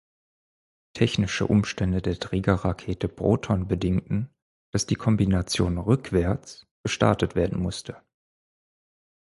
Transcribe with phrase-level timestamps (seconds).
[0.95, 4.31] Technische Umstände der Trägerrakete Proton bedingten,
[4.73, 8.01] dass die Kombination „rückwärts“ gestartet werden musste.